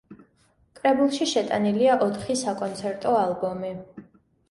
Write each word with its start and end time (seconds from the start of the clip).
კრებულში 0.79 1.27
შეტანილია 1.33 2.01
ოთხი 2.07 2.41
საკონცერტო 2.43 3.17
ალბომი. 3.23 3.75